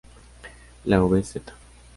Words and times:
La 0.85 0.99
vz. 0.99 1.37